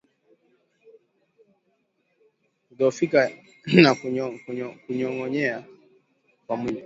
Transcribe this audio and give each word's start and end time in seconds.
Kudhoofika 2.67 3.19
na 3.83 3.91
kunyong'onyea 4.87 5.57
kwa 6.47 6.55
mwili 6.59 6.79